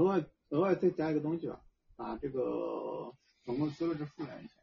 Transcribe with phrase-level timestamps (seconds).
[0.00, 1.60] 额外额外再加一个东西吧，
[1.94, 3.12] 把这个
[3.44, 4.54] 总共四个字复原一下。